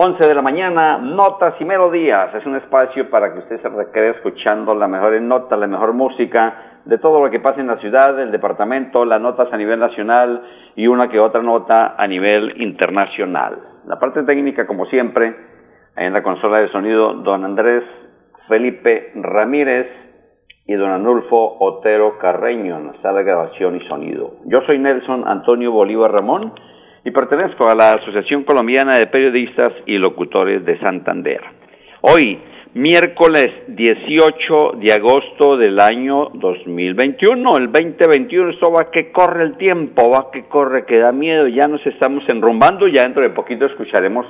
11 0.00 0.28
de 0.28 0.34
la 0.36 0.42
mañana, 0.42 0.98
Notas 0.98 1.60
y 1.60 1.64
Melodías. 1.64 2.32
Es 2.32 2.46
un 2.46 2.54
espacio 2.54 3.10
para 3.10 3.32
que 3.32 3.40
usted 3.40 3.60
se 3.60 3.68
requere 3.68 4.10
escuchando 4.10 4.72
las 4.72 4.88
mejores 4.88 5.20
notas, 5.20 5.58
la 5.58 5.66
mejor 5.66 5.92
música 5.92 6.82
de 6.84 6.98
todo 6.98 7.20
lo 7.20 7.28
que 7.32 7.40
pasa 7.40 7.60
en 7.60 7.66
la 7.66 7.78
ciudad, 7.78 8.16
el 8.20 8.30
departamento, 8.30 9.04
las 9.04 9.20
notas 9.20 9.52
a 9.52 9.56
nivel 9.56 9.80
nacional 9.80 10.40
y 10.76 10.86
una 10.86 11.08
que 11.08 11.18
otra 11.18 11.42
nota 11.42 11.96
a 11.98 12.06
nivel 12.06 12.62
internacional. 12.62 13.58
La 13.88 13.98
parte 13.98 14.22
técnica, 14.22 14.68
como 14.68 14.86
siempre, 14.86 15.34
en 15.96 16.12
la 16.12 16.22
consola 16.22 16.58
de 16.58 16.68
sonido, 16.68 17.14
don 17.14 17.44
Andrés 17.44 17.82
Felipe 18.46 19.10
Ramírez 19.16 19.88
y 20.64 20.74
don 20.74 20.92
Anulfo 20.92 21.56
Otero 21.58 22.18
Carreño 22.18 22.76
en 22.78 22.86
la 22.86 23.02
sala 23.02 23.18
de 23.18 23.24
grabación 23.24 23.74
y 23.74 23.88
sonido. 23.88 24.34
Yo 24.44 24.60
soy 24.60 24.78
Nelson 24.78 25.26
Antonio 25.26 25.72
Bolívar 25.72 26.12
Ramón 26.12 26.52
y 27.04 27.10
pertenezco 27.10 27.68
a 27.68 27.74
la 27.74 27.92
Asociación 27.92 28.44
Colombiana 28.44 28.98
de 28.98 29.06
Periodistas 29.06 29.72
y 29.86 29.98
Locutores 29.98 30.64
de 30.64 30.78
Santander. 30.80 31.40
Hoy, 32.02 32.38
miércoles 32.74 33.46
18 33.68 34.72
de 34.80 34.92
agosto 34.92 35.56
del 35.56 35.80
año 35.80 36.28
2021. 36.34 37.56
El 37.56 37.72
2021, 37.72 38.50
esto 38.50 38.72
va 38.72 38.90
que 38.90 39.10
corre 39.10 39.44
el 39.44 39.56
tiempo, 39.56 40.10
va 40.10 40.30
que 40.30 40.46
corre, 40.48 40.84
que 40.86 40.98
da 40.98 41.12
miedo, 41.12 41.48
ya 41.48 41.66
nos 41.66 41.84
estamos 41.86 42.24
enrumbando, 42.28 42.86
ya 42.88 43.02
dentro 43.02 43.22
de 43.22 43.30
poquito 43.30 43.66
escucharemos 43.66 44.26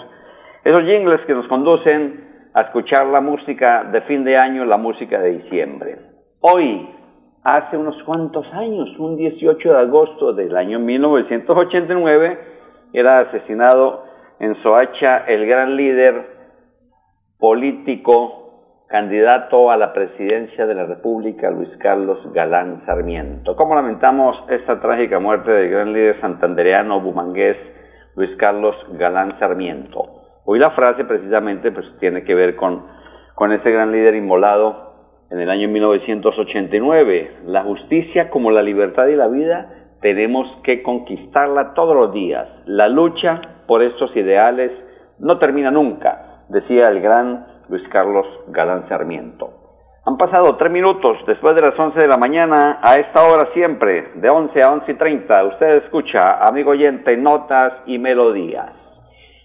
esos 0.65 0.85
jingles 0.85 1.21
que 1.27 1.35
nos 1.35 1.47
conducen 1.49 2.51
a 2.55 2.63
escuchar 2.63 3.07
la 3.07 3.21
música 3.21 3.85
de 3.85 4.03
fin 4.03 4.25
de 4.25 4.37
año, 4.37 4.65
la 4.65 4.77
música 4.77 5.19
de 5.21 5.39
diciembre. 5.39 5.99
Hoy, 6.41 6.89
hace 7.45 7.77
unos 7.77 8.03
cuantos 8.05 8.47
años, 8.53 8.89
un 8.99 9.17
18 9.17 9.73
de 9.73 9.79
agosto 9.79 10.33
del 10.33 10.57
año 10.57 10.79
1989, 10.79 12.58
era 12.93 13.21
asesinado 13.21 14.05
en 14.41 14.55
Soacha 14.63 15.25
el 15.27 15.47
gran 15.47 15.77
líder 15.77 16.39
político, 17.39 18.85
candidato 18.89 19.71
a 19.71 19.77
la 19.77 19.93
presidencia 19.93 20.67
de 20.67 20.75
la 20.75 20.87
República, 20.87 21.51
Luis 21.51 21.69
Carlos 21.79 22.19
Galán 22.33 22.83
Sarmiento. 22.87 23.55
¿Cómo 23.55 23.75
lamentamos 23.75 24.37
esta 24.49 24.81
trágica 24.81 25.19
muerte 25.19 25.51
del 25.51 25.71
gran 25.71 25.93
líder 25.93 26.21
santandereano 26.21 27.01
bumangués 27.01 27.57
Luis 28.17 28.31
Carlos 28.39 28.75
Galán 28.93 29.39
Sarmiento? 29.39 30.19
Hoy 30.47 30.59
la 30.59 30.71
frase 30.71 31.05
precisamente 31.05 31.71
pues, 31.71 31.87
tiene 32.01 32.25
que 32.25 32.35
ver 32.35 32.57
con, 32.57 32.87
con 33.35 33.53
ese 33.53 33.71
gran 33.71 33.93
líder 33.93 34.15
inmolado 34.15 34.89
en 35.31 35.41
el 35.41 35.51
año 35.51 35.69
1989. 35.69 37.41
La 37.45 37.65
justicia 37.65 38.31
como 38.31 38.51
la 38.51 38.63
libertad 38.63 39.09
y 39.09 39.17
la 39.17 39.29
vida 39.29 39.88
tenemos 40.01 40.47
que 40.63 40.83
conquistarla 40.83 41.75
todos 41.75 41.95
los 41.95 42.13
días. 42.13 42.49
La 42.67 42.89
lucha 42.89 43.41
por 43.67 43.83
estos 43.83 44.15
ideales 44.17 44.73
no 45.19 45.39
termina 45.39 45.71
nunca 45.71 46.29
decía 46.49 46.89
el 46.89 47.01
gran 47.01 47.47
Luis 47.69 47.87
Carlos 47.89 48.27
Galán 48.49 48.89
Sarmiento. 48.89 49.51
Han 50.07 50.17
pasado 50.17 50.57
tres 50.57 50.73
minutos 50.73 51.19
después 51.27 51.55
de 51.55 51.67
las 51.67 51.79
once 51.79 52.01
de 52.01 52.09
la 52.09 52.17
mañana, 52.17 52.81
a 52.83 52.97
esta 52.97 53.25
hora 53.25 53.51
siempre, 53.53 54.13
de 54.15 54.31
once 54.31 54.61
a 54.63 54.73
once 54.73 54.93
y 54.93 54.95
treinta, 54.95 55.45
usted 55.45 55.85
escucha, 55.85 56.43
amigo 56.49 56.71
oyente, 56.71 57.15
notas 57.17 57.75
y 57.85 57.99
melodías. 57.99 58.73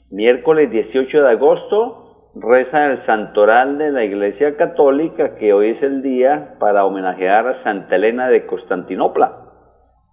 Miércoles 0.10 0.72
18 0.72 1.22
de 1.22 1.32
agosto, 1.32 2.30
reza 2.36 2.86
el 2.86 3.06
santoral 3.06 3.78
de 3.78 3.92
la 3.92 4.06
Iglesia 4.06 4.56
Católica, 4.56 5.36
que 5.36 5.52
hoy 5.52 5.72
es 5.72 5.84
el 5.84 6.02
día 6.02 6.56
para 6.60 6.86
homenajear 6.86 7.46
a 7.46 7.64
Santa 7.64 7.98
Elena 7.98 8.30
de 8.30 8.46
Constantinopla, 8.46 9.43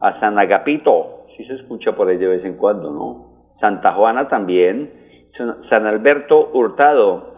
a 0.01 0.19
San 0.21 0.39
Agapito, 0.39 1.27
si 1.37 1.45
se 1.45 1.55
escucha 1.55 1.93
por 1.93 2.09
ahí 2.09 2.17
de 2.17 2.27
vez 2.27 2.45
en 2.45 2.57
cuando, 2.57 2.91
¿no? 2.91 3.57
Santa 3.61 3.93
Juana 3.93 4.29
también, 4.29 4.91
San 5.69 5.87
Alberto 5.87 6.51
Hurtado, 6.53 7.31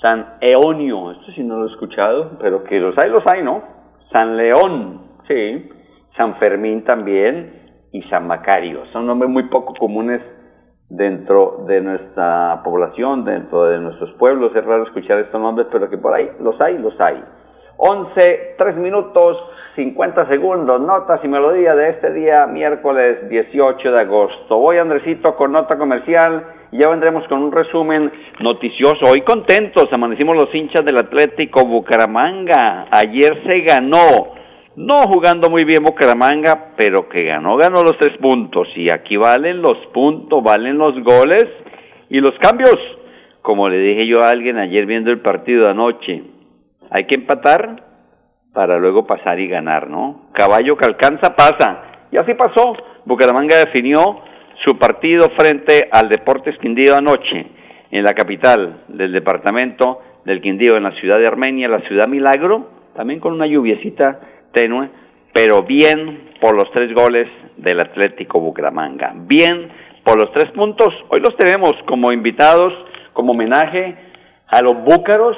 San 0.00 0.36
Eonio, 0.40 1.12
esto 1.12 1.32
sí 1.32 1.42
no 1.42 1.58
lo 1.58 1.68
he 1.68 1.72
escuchado, 1.72 2.38
pero 2.40 2.64
que 2.64 2.78
los 2.78 2.96
hay, 2.98 3.10
los 3.10 3.26
hay, 3.26 3.42
¿no? 3.42 3.62
San 4.10 4.36
León, 4.36 5.02
sí, 5.26 5.68
San 6.16 6.36
Fermín 6.36 6.84
también 6.84 7.88
y 7.92 8.02
San 8.04 8.26
Macario. 8.26 8.86
Son 8.92 9.06
nombres 9.06 9.30
muy 9.30 9.44
poco 9.44 9.74
comunes 9.74 10.22
dentro 10.88 11.64
de 11.66 11.80
nuestra 11.80 12.62
población, 12.64 13.24
dentro 13.24 13.64
de 13.64 13.78
nuestros 13.78 14.12
pueblos. 14.14 14.54
Es 14.54 14.64
raro 14.64 14.84
escuchar 14.84 15.18
estos 15.18 15.40
nombres, 15.40 15.68
pero 15.70 15.90
que 15.90 15.98
por 15.98 16.14
ahí 16.14 16.30
los 16.40 16.60
hay, 16.60 16.78
los 16.78 16.98
hay. 17.00 17.22
11, 17.80 18.56
3 18.58 18.76
minutos, 18.76 19.38
50 19.76 20.26
segundos, 20.26 20.80
notas 20.80 21.20
y 21.22 21.28
melodía 21.28 21.76
de 21.76 21.90
este 21.90 22.12
día, 22.12 22.44
miércoles 22.48 23.28
18 23.28 23.92
de 23.92 24.00
agosto. 24.00 24.58
Voy, 24.58 24.78
Andresito, 24.78 25.36
con 25.36 25.52
nota 25.52 25.78
comercial 25.78 26.44
y 26.72 26.78
ya 26.78 26.88
vendremos 26.88 27.22
con 27.28 27.40
un 27.40 27.52
resumen 27.52 28.10
noticioso. 28.40 29.06
Hoy 29.08 29.20
contentos, 29.20 29.86
amanecimos 29.92 30.34
los 30.34 30.52
hinchas 30.52 30.84
del 30.84 30.98
Atlético 30.98 31.64
Bucaramanga. 31.66 32.88
Ayer 32.90 33.44
se 33.48 33.60
ganó, 33.60 34.34
no 34.74 35.02
jugando 35.02 35.48
muy 35.48 35.62
bien 35.62 35.84
Bucaramanga, 35.84 36.72
pero 36.76 37.08
que 37.08 37.26
ganó, 37.26 37.56
ganó 37.56 37.84
los 37.84 37.96
tres 37.96 38.18
puntos. 38.18 38.66
Y 38.74 38.90
aquí 38.90 39.16
valen 39.16 39.62
los 39.62 39.78
puntos, 39.94 40.42
valen 40.42 40.78
los 40.78 41.00
goles 41.04 41.46
y 42.10 42.18
los 42.18 42.34
cambios. 42.40 42.76
Como 43.40 43.68
le 43.68 43.78
dije 43.78 44.04
yo 44.08 44.18
a 44.18 44.30
alguien 44.30 44.58
ayer 44.58 44.84
viendo 44.84 45.12
el 45.12 45.20
partido 45.20 45.66
de 45.66 45.70
anoche, 45.70 46.24
hay 46.90 47.06
que 47.06 47.16
empatar 47.16 47.82
para 48.52 48.78
luego 48.78 49.06
pasar 49.06 49.38
y 49.38 49.48
ganar, 49.48 49.88
¿no? 49.88 50.30
Caballo 50.32 50.76
que 50.76 50.86
alcanza 50.86 51.36
pasa. 51.36 51.82
Y 52.10 52.16
así 52.16 52.34
pasó. 52.34 52.76
Bucaramanga 53.04 53.56
definió 53.56 54.22
su 54.64 54.78
partido 54.78 55.28
frente 55.36 55.88
al 55.92 56.08
Deportes 56.08 56.58
Quindío 56.58 56.96
anoche 56.96 57.46
en 57.90 58.02
la 58.02 58.14
capital 58.14 58.84
del 58.88 59.12
departamento 59.12 60.00
del 60.24 60.40
Quindío, 60.40 60.76
en 60.76 60.82
la 60.82 60.92
ciudad 60.92 61.18
de 61.18 61.26
Armenia, 61.26 61.68
la 61.68 61.80
ciudad 61.82 62.08
Milagro, 62.08 62.68
también 62.94 63.20
con 63.20 63.32
una 63.32 63.46
lluviecita 63.46 64.20
tenue, 64.52 64.90
pero 65.32 65.62
bien 65.62 66.32
por 66.40 66.54
los 66.54 66.70
tres 66.72 66.92
goles 66.94 67.28
del 67.56 67.80
Atlético 67.80 68.40
Bucaramanga. 68.40 69.12
Bien 69.14 69.70
por 70.04 70.20
los 70.20 70.32
tres 70.32 70.50
puntos. 70.52 70.88
Hoy 71.10 71.20
los 71.20 71.36
tenemos 71.36 71.74
como 71.86 72.12
invitados, 72.12 72.72
como 73.12 73.32
homenaje 73.32 73.96
a 74.48 74.62
los 74.62 74.82
búcaros, 74.82 75.36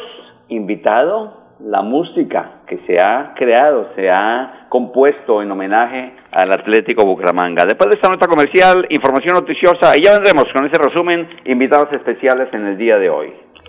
invitado 0.49 1.40
la 1.65 1.83
música 1.83 2.63
que 2.67 2.79
se 2.87 2.99
ha 2.99 3.35
creado, 3.37 3.91
se 3.95 4.11
ha 4.11 4.67
compuesto 4.69 5.43
en 5.43 5.51
homenaje 5.51 6.13
al 6.33 6.53
Atlético 6.53 7.05
Bucaramanga. 7.05 7.65
Después 7.65 7.91
de 7.91 7.97
esta 7.97 8.09
nota 8.09 8.27
comercial, 8.27 8.87
información 8.89 9.35
noticiosa 9.35 9.97
y 9.97 10.03
ya 10.03 10.13
vendremos 10.13 10.45
con 10.55 10.67
ese 10.67 10.81
resumen, 10.83 11.29
invitados 11.45 11.93
especiales 11.93 12.49
en 12.53 12.67
el 12.67 12.79
día 12.79 12.99
de 12.99 13.11
hoy. 13.11 13.33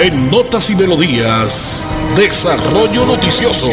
En 0.00 0.30
Notas 0.30 0.70
y 0.70 0.76
Melodías, 0.76 1.86
Desarrollo 2.16 3.04
Noticioso. 3.06 3.72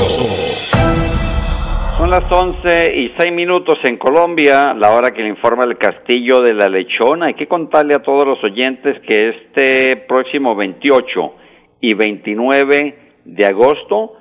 Son 1.97 2.09
las 2.09 2.29
11 2.29 2.93
y 2.95 3.13
6 3.17 3.31
minutos 3.31 3.77
en 3.83 3.97
Colombia, 3.97 4.73
la 4.73 4.91
hora 4.91 5.11
que 5.11 5.21
le 5.21 5.29
informa 5.29 5.63
el 5.63 5.77
Castillo 5.77 6.41
de 6.41 6.53
la 6.53 6.67
Lechona. 6.67 7.27
Hay 7.27 7.35
que 7.35 7.47
contarle 7.47 7.95
a 7.95 8.03
todos 8.03 8.25
los 8.25 8.43
oyentes 8.43 8.99
que 9.07 9.29
este 9.29 9.97
próximo 10.07 10.55
28 10.55 11.33
y 11.79 11.93
29 11.93 12.99
de 13.23 13.45
agosto 13.45 14.13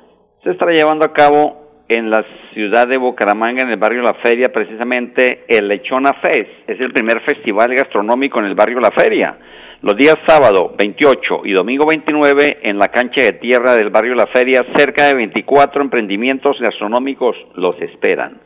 se 0.45 0.51
estará 0.51 0.73
llevando 0.73 1.05
a 1.05 1.13
cabo 1.13 1.64
en 1.89 2.11
la 2.11 2.25
ciudad 2.53 2.89
de 2.89 2.97
Bucaramanga, 2.97 3.63
en 3.63 3.71
el 3.71 3.77
barrio 3.77 4.03
La 4.03 4.15
Feria, 4.15 4.51
precisamente 4.53 5.45
el 5.49 5.69
Lechona 5.69 6.15
Fest. 6.15 6.51
Es 6.67 6.81
el 6.81 6.93
primer 6.93 7.21
festival 7.23 7.75
gastronómico 7.75 8.39
en 8.39 8.47
el 8.47 8.55
barrio 8.55 8.81
La 8.81 8.91
Feria. 8.91 9.37
Los 9.83 9.97
días 9.97 10.17
sábado 10.27 10.75
28 10.79 11.43
y 11.45 11.53
domingo 11.53 11.87
29 11.87 12.61
en 12.63 12.79
la 12.79 12.89
cancha 12.89 13.23
de 13.23 13.33
tierra 13.33 13.77
del 13.77 13.91
barrio 13.91 14.15
La 14.15 14.27
Feria, 14.29 14.65
cerca 14.75 15.09
de 15.09 15.15
24 15.15 15.83
emprendimientos 15.83 16.59
gastronómicos 16.59 17.37
los 17.55 17.79
esperan. 17.83 18.41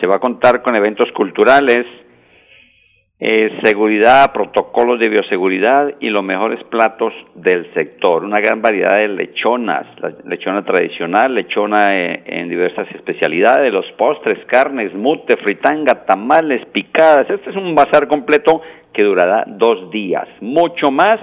Se 0.00 0.06
va 0.06 0.16
a 0.16 0.20
contar 0.20 0.62
con 0.62 0.74
eventos 0.74 1.12
culturales, 1.12 1.84
eh, 3.20 3.60
seguridad, 3.62 4.32
protocolos 4.32 4.98
de 4.98 5.08
bioseguridad 5.08 5.94
y 6.00 6.10
los 6.10 6.24
mejores 6.24 6.62
platos 6.64 7.12
del 7.36 7.72
sector. 7.72 8.24
Una 8.24 8.40
gran 8.40 8.60
variedad 8.60 8.96
de 8.96 9.06
lechonas, 9.06 9.86
la 10.00 10.12
lechona 10.24 10.64
tradicional, 10.64 11.32
lechona 11.32 11.96
eh, 11.96 12.22
en 12.26 12.48
diversas 12.48 12.88
especialidades, 12.92 13.72
los 13.72 13.86
postres, 13.92 14.44
carnes, 14.46 14.92
mute, 14.94 15.36
fritanga, 15.36 16.04
tamales, 16.04 16.66
picadas. 16.72 17.30
Este 17.30 17.50
es 17.50 17.56
un 17.56 17.76
bazar 17.76 18.08
completo 18.08 18.60
que 18.92 19.02
durará 19.04 19.44
dos 19.46 19.90
días. 19.92 20.26
Mucho 20.40 20.90
más 20.90 21.16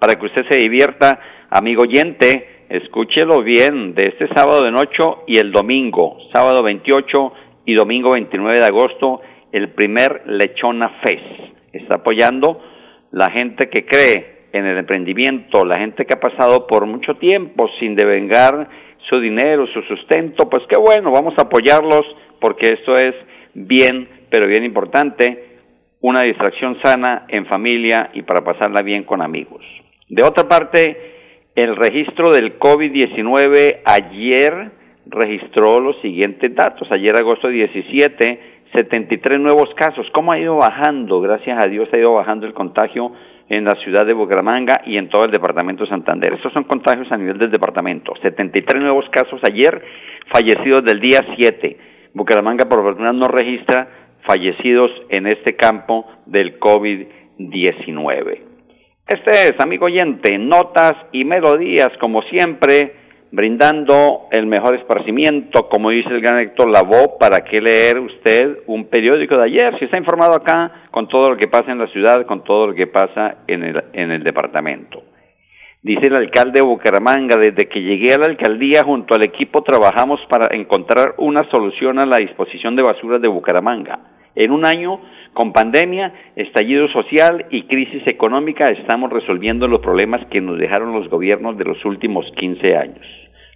para 0.00 0.16
que 0.16 0.26
usted 0.26 0.44
se 0.50 0.58
divierta, 0.58 1.20
amigo 1.50 1.82
oyente. 1.82 2.64
Escúchelo 2.68 3.42
bien, 3.42 3.94
de 3.94 4.08
este 4.08 4.26
sábado 4.34 4.64
de 4.64 4.72
noche 4.72 5.04
y 5.28 5.38
el 5.38 5.52
domingo, 5.52 6.18
sábado 6.34 6.64
28 6.64 7.32
y 7.66 7.74
domingo 7.74 8.10
29 8.10 8.58
de 8.58 8.66
agosto 8.66 9.20
el 9.52 9.70
primer 9.70 10.22
Lechona 10.26 11.00
Fest. 11.02 11.56
Está 11.72 11.96
apoyando 11.96 12.62
la 13.12 13.30
gente 13.30 13.68
que 13.68 13.86
cree 13.86 14.48
en 14.52 14.64
el 14.66 14.78
emprendimiento, 14.78 15.64
la 15.64 15.78
gente 15.78 16.06
que 16.06 16.14
ha 16.14 16.20
pasado 16.20 16.66
por 16.66 16.86
mucho 16.86 17.16
tiempo 17.16 17.68
sin 17.78 17.94
devengar 17.94 18.68
su 19.08 19.20
dinero, 19.20 19.66
su 19.68 19.82
sustento, 19.82 20.48
pues 20.48 20.62
qué 20.68 20.76
bueno, 20.78 21.10
vamos 21.10 21.34
a 21.38 21.42
apoyarlos 21.42 22.02
porque 22.40 22.72
esto 22.72 22.92
es 22.92 23.14
bien, 23.54 24.08
pero 24.30 24.46
bien 24.46 24.64
importante, 24.64 25.58
una 26.00 26.22
distracción 26.22 26.78
sana 26.82 27.24
en 27.28 27.46
familia 27.46 28.10
y 28.12 28.22
para 28.22 28.44
pasarla 28.44 28.82
bien 28.82 29.04
con 29.04 29.22
amigos. 29.22 29.64
De 30.08 30.22
otra 30.22 30.48
parte, 30.48 31.50
el 31.54 31.74
registro 31.74 32.30
del 32.32 32.58
COVID-19 32.58 33.80
ayer 33.84 34.70
registró 35.06 35.80
los 35.80 36.00
siguientes 36.00 36.54
datos. 36.54 36.88
Ayer, 36.90 37.16
agosto 37.16 37.48
17, 37.48 38.55
73 38.72 39.40
nuevos 39.40 39.72
casos. 39.74 40.06
¿Cómo 40.12 40.32
ha 40.32 40.38
ido 40.38 40.56
bajando? 40.56 41.20
Gracias 41.20 41.64
a 41.64 41.68
Dios 41.68 41.88
ha 41.92 41.98
ido 41.98 42.14
bajando 42.14 42.46
el 42.46 42.54
contagio 42.54 43.12
en 43.48 43.64
la 43.64 43.76
ciudad 43.76 44.04
de 44.04 44.12
Bucaramanga 44.12 44.82
y 44.86 44.96
en 44.96 45.08
todo 45.08 45.24
el 45.24 45.30
departamento 45.30 45.84
de 45.84 45.90
Santander. 45.90 46.34
Estos 46.34 46.52
son 46.52 46.64
contagios 46.64 47.10
a 47.12 47.16
nivel 47.16 47.38
del 47.38 47.50
departamento. 47.50 48.12
73 48.20 48.82
nuevos 48.82 49.08
casos 49.10 49.40
ayer, 49.48 49.82
fallecidos 50.32 50.84
del 50.84 51.00
día 51.00 51.20
7. 51.36 51.76
Bucaramanga 52.14 52.68
por 52.68 52.82
fortuna 52.82 53.12
no 53.12 53.28
registra 53.28 53.88
fallecidos 54.26 54.90
en 55.10 55.26
este 55.28 55.54
campo 55.54 56.06
del 56.26 56.58
COVID-19. 56.58 58.40
Este 59.06 59.30
es, 59.30 59.54
amigo 59.60 59.86
oyente, 59.86 60.36
notas 60.36 60.94
y 61.12 61.24
melodías 61.24 61.90
como 62.00 62.22
siempre 62.22 63.05
brindando 63.30 64.28
el 64.30 64.46
mejor 64.46 64.76
esparcimiento, 64.76 65.68
como 65.68 65.90
dice 65.90 66.08
el 66.10 66.20
gran 66.20 66.40
Héctor 66.40 66.70
Lavoe, 66.70 67.18
¿para 67.18 67.40
qué 67.40 67.60
leer 67.60 68.00
usted 68.00 68.58
un 68.66 68.86
periódico 68.86 69.36
de 69.36 69.44
ayer? 69.44 69.78
Si 69.78 69.84
está 69.86 69.98
informado 69.98 70.34
acá 70.34 70.88
con 70.90 71.08
todo 71.08 71.30
lo 71.30 71.36
que 71.36 71.48
pasa 71.48 71.72
en 71.72 71.78
la 71.78 71.88
ciudad, 71.88 72.26
con 72.26 72.44
todo 72.44 72.68
lo 72.68 72.74
que 72.74 72.86
pasa 72.86 73.38
en 73.46 73.64
el, 73.64 73.84
en 73.92 74.10
el 74.10 74.22
departamento. 74.22 75.02
Dice 75.82 76.06
el 76.06 76.16
alcalde 76.16 76.60
de 76.60 76.66
Bucaramanga, 76.66 77.36
desde 77.36 77.68
que 77.68 77.80
llegué 77.80 78.14
a 78.14 78.18
la 78.18 78.26
alcaldía 78.26 78.82
junto 78.84 79.14
al 79.14 79.24
equipo 79.24 79.62
trabajamos 79.62 80.20
para 80.28 80.54
encontrar 80.56 81.14
una 81.18 81.48
solución 81.50 81.98
a 81.98 82.06
la 82.06 82.16
disposición 82.16 82.74
de 82.74 82.82
basuras 82.82 83.22
de 83.22 83.28
Bucaramanga. 83.28 84.00
En 84.34 84.50
un 84.50 84.66
año, 84.66 85.00
con 85.36 85.52
pandemia, 85.52 86.14
estallido 86.34 86.88
social 86.88 87.44
y 87.50 87.64
crisis 87.64 88.06
económica, 88.06 88.70
estamos 88.70 89.12
resolviendo 89.12 89.68
los 89.68 89.82
problemas 89.82 90.26
que 90.30 90.40
nos 90.40 90.58
dejaron 90.58 90.94
los 90.94 91.10
gobiernos 91.10 91.58
de 91.58 91.64
los 91.66 91.84
últimos 91.84 92.24
15 92.36 92.74
años. 92.74 93.06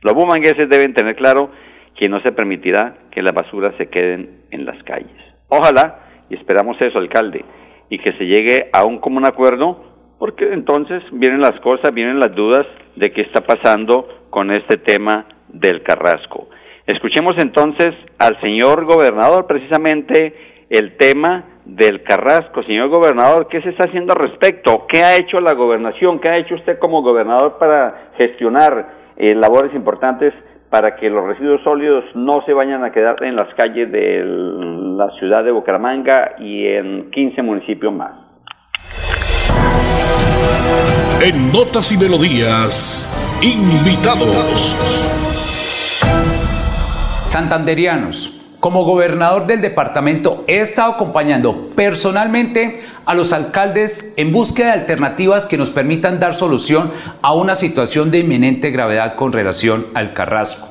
Los 0.02 0.12
bumangueses 0.12 0.68
deben 0.68 0.92
tener 0.92 1.16
claro 1.16 1.50
que 1.96 2.10
no 2.10 2.20
se 2.20 2.32
permitirá 2.32 2.96
que 3.10 3.22
las 3.22 3.32
basuras 3.32 3.75
se 3.78 3.88
queden 3.88 4.42
en 4.50 4.66
las 4.66 4.82
calles. 4.82 5.16
Ojalá, 5.49 6.00
y 6.28 6.34
esperamos 6.34 6.76
eso, 6.82 6.99
alcalde, 6.99 7.46
y 7.88 7.99
que 7.99 8.12
se 8.12 8.26
llegue 8.26 8.68
a 8.75 8.84
un 8.84 8.99
común 8.99 9.25
acuerdo, 9.26 9.82
porque 10.18 10.52
entonces 10.52 11.02
vienen 11.12 11.40
las 11.40 11.58
cosas, 11.60 11.94
vienen 11.94 12.20
las 12.20 12.34
dudas 12.34 12.66
de 12.96 13.10
qué 13.10 13.22
está 13.22 13.40
pasando 13.40 14.26
con 14.28 14.50
este 14.50 14.76
tema 14.76 15.25
del 15.49 15.82
Carrasco. 15.82 16.50
Escuchemos 16.87 17.37
entonces 17.38 17.94
al 18.18 18.38
señor 18.42 18.84
gobernador 18.84 19.46
precisamente 19.46 20.66
el 20.68 20.99
tema 20.99 21.50
del 21.64 22.02
Carrasco. 22.02 22.62
Señor 22.62 22.88
gobernador, 22.88 23.48
¿qué 23.48 23.60
se 23.62 23.70
está 23.70 23.88
haciendo 23.88 24.12
al 24.12 24.28
respecto? 24.28 24.86
¿Qué 24.88 25.02
ha 25.02 25.16
hecho 25.16 25.38
la 25.38 25.54
gobernación? 25.54 26.20
¿Qué 26.20 26.28
ha 26.28 26.38
hecho 26.38 26.54
usted 26.54 26.78
como 26.78 27.02
gobernador 27.02 27.58
para 27.58 28.12
gestionar 28.16 29.12
eh, 29.16 29.34
labores 29.34 29.74
importantes 29.74 30.32
para 30.70 30.96
que 30.96 31.10
los 31.10 31.26
residuos 31.26 31.60
sólidos 31.64 32.04
no 32.14 32.42
se 32.46 32.52
vayan 32.52 32.84
a 32.84 32.92
quedar 32.92 33.22
en 33.24 33.34
las 33.36 33.52
calles 33.54 33.90
de 33.90 34.22
la 34.24 35.10
ciudad 35.18 35.44
de 35.44 35.50
Bucaramanga 35.50 36.36
y 36.38 36.66
en 36.66 37.10
15 37.10 37.42
municipios 37.42 37.92
más. 37.92 38.12
En 41.22 41.52
Notas 41.52 41.92
y 41.92 41.98
Melodías, 41.98 43.08
invitados. 43.42 44.76
Santanderianos 47.26 48.39
como 48.60 48.84
gobernador 48.84 49.46
del 49.46 49.62
departamento 49.62 50.44
he 50.46 50.60
estado 50.60 50.92
acompañando 50.92 51.70
personalmente 51.74 52.82
a 53.06 53.14
los 53.14 53.32
alcaldes 53.32 54.12
en 54.18 54.32
búsqueda 54.32 54.66
de 54.66 54.80
alternativas 54.80 55.46
que 55.46 55.56
nos 55.56 55.70
permitan 55.70 56.20
dar 56.20 56.34
solución 56.34 56.92
a 57.22 57.32
una 57.32 57.54
situación 57.54 58.10
de 58.10 58.18
inminente 58.18 58.70
gravedad 58.70 59.16
con 59.16 59.32
relación 59.32 59.86
al 59.94 60.12
Carrasco. 60.12 60.68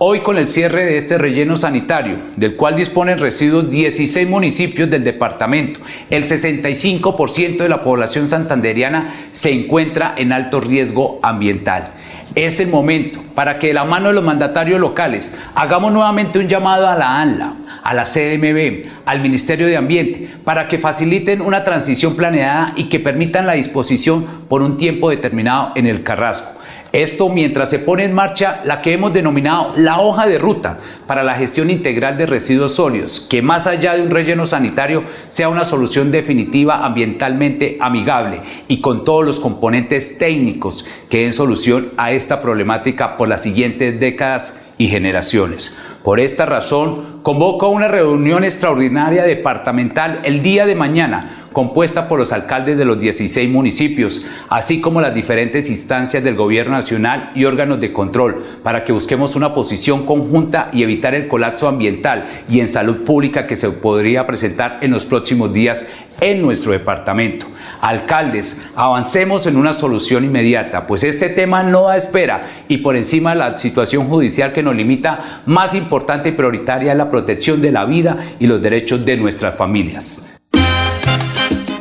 Hoy 0.00 0.20
con 0.20 0.38
el 0.38 0.46
cierre 0.46 0.84
de 0.84 0.96
este 0.96 1.18
relleno 1.18 1.56
sanitario, 1.56 2.18
del 2.36 2.54
cual 2.54 2.76
disponen 2.76 3.18
residuos 3.18 3.68
16 3.68 4.28
municipios 4.28 4.88
del 4.88 5.02
departamento, 5.02 5.80
el 6.08 6.22
65% 6.22 7.56
de 7.56 7.68
la 7.68 7.82
población 7.82 8.28
santanderiana 8.28 9.12
se 9.32 9.50
encuentra 9.50 10.14
en 10.16 10.32
alto 10.32 10.60
riesgo 10.60 11.18
ambiental. 11.20 11.94
Es 12.34 12.60
el 12.60 12.68
momento 12.68 13.22
para 13.34 13.58
que 13.58 13.68
de 13.68 13.74
la 13.74 13.84
mano 13.84 14.08
de 14.08 14.14
los 14.14 14.24
mandatarios 14.24 14.78
locales 14.78 15.38
hagamos 15.54 15.92
nuevamente 15.92 16.38
un 16.38 16.46
llamado 16.48 16.86
a 16.86 16.96
la 16.96 17.20
ANLA, 17.20 17.54
a 17.82 17.94
la 17.94 18.04
CDMB, 18.04 18.86
al 19.06 19.20
Ministerio 19.20 19.66
de 19.66 19.76
Ambiente, 19.76 20.28
para 20.44 20.68
que 20.68 20.78
faciliten 20.78 21.40
una 21.40 21.64
transición 21.64 22.16
planeada 22.16 22.74
y 22.76 22.84
que 22.84 23.00
permitan 23.00 23.46
la 23.46 23.54
disposición 23.54 24.26
por 24.48 24.62
un 24.62 24.76
tiempo 24.76 25.08
determinado 25.10 25.72
en 25.74 25.86
el 25.86 26.02
Carrasco. 26.02 26.57
Esto 26.92 27.28
mientras 27.28 27.68
se 27.68 27.78
pone 27.78 28.04
en 28.04 28.14
marcha 28.14 28.62
la 28.64 28.80
que 28.80 28.94
hemos 28.94 29.12
denominado 29.12 29.74
la 29.76 30.00
hoja 30.00 30.26
de 30.26 30.38
ruta 30.38 30.78
para 31.06 31.22
la 31.22 31.34
gestión 31.34 31.68
integral 31.70 32.16
de 32.16 32.24
residuos 32.24 32.74
sólidos, 32.76 33.20
que 33.20 33.42
más 33.42 33.66
allá 33.66 33.94
de 33.94 34.02
un 34.02 34.10
relleno 34.10 34.46
sanitario 34.46 35.04
sea 35.28 35.50
una 35.50 35.66
solución 35.66 36.10
definitiva 36.10 36.86
ambientalmente 36.86 37.76
amigable 37.80 38.40
y 38.68 38.80
con 38.80 39.04
todos 39.04 39.22
los 39.22 39.38
componentes 39.38 40.16
técnicos 40.16 40.86
que 41.10 41.24
den 41.24 41.34
solución 41.34 41.90
a 41.98 42.12
esta 42.12 42.40
problemática 42.40 43.18
por 43.18 43.28
las 43.28 43.42
siguientes 43.42 44.00
décadas 44.00 44.62
y 44.78 44.88
generaciones. 44.88 45.76
Por 46.02 46.20
esta 46.20 46.46
razón, 46.46 47.17
convoco 47.28 47.68
una 47.68 47.88
reunión 47.88 48.42
extraordinaria 48.42 49.22
departamental 49.22 50.20
el 50.24 50.40
día 50.40 50.64
de 50.64 50.74
mañana, 50.74 51.28
compuesta 51.52 52.08
por 52.08 52.18
los 52.18 52.32
alcaldes 52.32 52.78
de 52.78 52.86
los 52.86 52.98
16 52.98 53.50
municipios, 53.50 54.24
así 54.48 54.80
como 54.80 55.02
las 55.02 55.12
diferentes 55.12 55.68
instancias 55.68 56.24
del 56.24 56.36
gobierno 56.36 56.72
nacional 56.72 57.30
y 57.34 57.44
órganos 57.44 57.80
de 57.80 57.92
control, 57.92 58.42
para 58.62 58.82
que 58.82 58.92
busquemos 58.92 59.36
una 59.36 59.52
posición 59.52 60.06
conjunta 60.06 60.70
y 60.72 60.82
evitar 60.82 61.14
el 61.14 61.28
colapso 61.28 61.68
ambiental 61.68 62.24
y 62.48 62.60
en 62.60 62.68
salud 62.68 63.04
pública 63.04 63.46
que 63.46 63.56
se 63.56 63.68
podría 63.68 64.26
presentar 64.26 64.78
en 64.80 64.92
los 64.92 65.04
próximos 65.04 65.52
días 65.52 65.84
en 66.20 66.42
nuestro 66.42 66.72
departamento. 66.72 67.46
Alcaldes, 67.80 68.70
avancemos 68.74 69.46
en 69.46 69.56
una 69.56 69.72
solución 69.72 70.24
inmediata, 70.24 70.86
pues 70.86 71.04
este 71.04 71.28
tema 71.28 71.62
no 71.62 71.82
da 71.84 71.96
espera 71.96 72.42
y 72.66 72.78
por 72.78 72.96
encima 72.96 73.30
de 73.30 73.36
la 73.36 73.54
situación 73.54 74.08
judicial 74.08 74.52
que 74.52 74.64
nos 74.64 74.74
limita, 74.74 75.42
más 75.46 75.74
importante 75.74 76.30
y 76.30 76.32
prioritaria 76.32 76.92
es 76.92 76.98
la 76.98 77.08
protección 77.18 77.60
de 77.60 77.72
la 77.72 77.84
vida 77.84 78.16
y 78.38 78.46
los 78.46 78.62
derechos 78.62 79.04
de 79.04 79.16
nuestras 79.16 79.56
familias. 79.58 80.38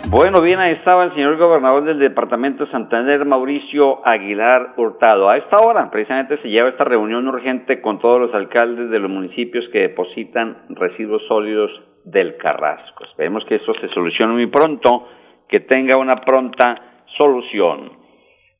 Bueno, 0.10 0.42
bien, 0.42 0.60
ahí 0.60 0.74
estaba 0.74 1.04
el 1.04 1.14
señor 1.14 1.38
gobernador 1.38 1.84
del 1.84 2.00
departamento 2.00 2.66
de 2.66 2.72
Santander, 2.72 3.24
Mauricio 3.24 4.06
Aguilar 4.08 4.74
Hurtado. 4.78 5.30
A 5.30 5.38
esta 5.38 5.60
hora, 5.60 5.92
precisamente, 5.92 6.42
se 6.42 6.48
lleva 6.48 6.70
esta 6.70 6.86
reunión 6.86 7.28
urgente 7.28 7.82
con 7.82 8.00
todos 8.00 8.20
los 8.20 8.34
alcaldes 8.34 8.90
de 8.90 9.00
los 9.00 9.12
municipios 9.12 9.66
que 9.72 9.80
depositan 9.80 10.58
residuos 10.70 11.22
sólidos 11.28 11.70
del 12.04 12.38
Carrasco. 12.38 13.04
Esperemos 13.04 13.46
que 13.46 13.56
eso 13.56 13.74
se 13.80 13.90
solucione 13.90 14.34
muy 14.34 14.48
pronto, 14.48 15.08
que 15.48 15.60
tenga 15.60 15.98
una 15.98 16.16
pronta 16.16 16.82
solución. 17.16 17.92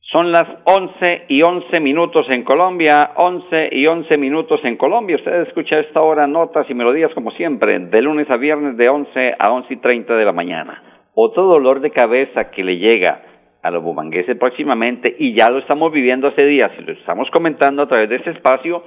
Son 0.10 0.32
las 0.32 0.46
11 0.64 1.26
y 1.28 1.42
11 1.42 1.82
minutos 1.82 2.26
en 2.30 2.46
Colombia, 2.46 3.12
11 3.18 3.70
y 3.74 3.88
11 3.88 4.16
minutos 4.16 4.62
en 4.64 4.78
Colombia. 4.78 5.18
Usted 5.18 5.42
escucha 5.42 5.76
a 5.76 5.80
esta 5.82 6.02
hora 6.02 6.26
notas 6.26 6.66
y 6.70 6.74
melodías 6.74 7.14
como 7.14 7.32
siempre, 7.32 7.78
de 7.78 8.02
lunes 8.02 8.30
a 8.30 8.38
viernes 8.38 8.78
de 8.78 8.88
11 8.88 9.36
a 9.38 9.52
11 9.52 9.74
y 9.74 9.78
30 9.78 10.16
de 10.16 10.24
la 10.24 10.32
mañana. 10.32 10.82
Otro 11.14 11.48
dolor 11.48 11.82
de 11.82 11.92
cabeza 11.92 12.50
que 12.52 12.64
le 12.64 12.78
llega 12.78 13.22
a 13.62 13.70
los 13.70 13.84
bumangueses 13.84 14.38
próximamente, 14.38 15.14
y 15.20 15.38
ya 15.38 15.50
lo 15.50 15.58
estamos 15.58 15.92
viviendo 15.92 16.30
hace 16.30 16.46
días, 16.46 16.72
y 16.80 16.84
lo 16.84 16.94
estamos 16.94 17.30
comentando 17.30 17.82
a 17.82 17.88
través 17.90 18.08
de 18.08 18.16
este 18.16 18.30
espacio, 18.30 18.84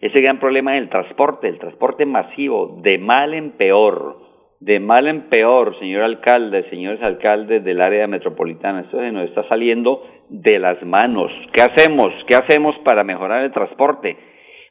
ese 0.00 0.20
gran 0.20 0.38
problema 0.38 0.74
del 0.74 0.88
transporte, 0.88 1.48
el 1.48 1.58
transporte 1.58 2.06
masivo, 2.06 2.78
de 2.80 2.96
mal 2.96 3.34
en 3.34 3.50
peor, 3.56 4.29
de 4.60 4.78
mal 4.78 5.08
en 5.08 5.22
peor, 5.30 5.78
señor 5.78 6.02
alcalde, 6.02 6.68
señores 6.68 7.02
alcaldes 7.02 7.64
del 7.64 7.80
área 7.80 8.06
metropolitana, 8.06 8.80
esto 8.80 8.98
se 8.98 9.10
nos 9.10 9.28
está 9.28 9.48
saliendo 9.48 10.06
de 10.28 10.58
las 10.58 10.82
manos. 10.84 11.32
¿Qué 11.52 11.62
hacemos? 11.62 12.12
¿Qué 12.26 12.36
hacemos 12.36 12.76
para 12.84 13.02
mejorar 13.02 13.42
el 13.42 13.52
transporte? 13.52 14.16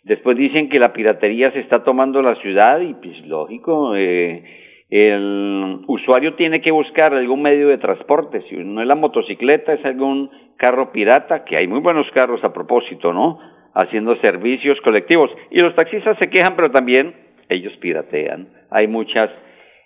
Después 0.04 0.38
dicen 0.38 0.70
que 0.70 0.80
la 0.80 0.94
piratería 0.94 1.52
se 1.52 1.60
está 1.60 1.84
tomando 1.84 2.22
la 2.22 2.36
ciudad 2.36 2.80
y 2.82 2.94
pues 2.94 3.26
lógico, 3.26 3.96
eh, 3.96 4.44
el 4.92 5.82
usuario 5.88 6.36
tiene 6.36 6.62
que 6.62 6.72
buscar 6.72 7.14
algún 7.14 7.42
medio 7.42 7.68
de 7.68 7.80
transporte, 7.80 8.42
si 8.48 8.56
no 8.58 8.82
es 8.82 8.88
la 8.88 8.96
motocicleta, 8.96 9.74
es 9.74 9.84
algún 9.86 10.30
carro 10.58 10.92
pirata, 10.92 11.44
que 11.46 11.58
hay 11.58 11.68
muy 11.68 11.80
buenos 11.80 12.10
carros 12.12 12.44
a 12.44 12.54
propósito, 12.54 13.12
¿no? 13.12 13.40
Haciendo 13.74 14.16
servicios 14.18 14.80
colectivos. 14.82 15.32
Y 15.52 15.60
los 15.60 15.76
taxistas 15.76 16.18
se 16.20 16.30
quejan, 16.30 16.56
pero 16.56 16.72
también 16.72 17.14
ellos 17.50 17.76
piratean. 17.78 18.50
Hay 18.70 18.88
muchas 18.88 19.30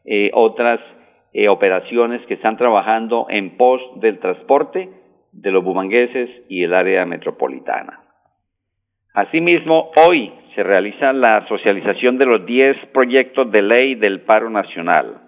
eh, 0.05 0.31
otras 0.33 0.79
eh, 1.33 1.48
operaciones 1.48 2.25
que 2.27 2.36
están 2.36 2.57
trabajando 2.57 3.27
en 3.29 3.57
pos 3.57 3.81
del 3.95 4.19
transporte 4.19 4.89
de 5.31 5.51
los 5.51 5.63
bumangueses 5.63 6.29
y 6.48 6.63
el 6.63 6.74
área 6.74 7.05
metropolitana. 7.05 8.01
Asimismo, 9.13 9.91
hoy 10.07 10.31
se 10.55 10.63
realiza 10.63 11.13
la 11.13 11.48
socialización 11.48 12.17
de 12.17 12.25
los 12.25 12.45
10 12.45 12.88
proyectos 12.93 13.51
de 13.51 13.62
ley 13.62 13.95
del 13.95 14.22
paro 14.22 14.50
nacional. 14.50 15.22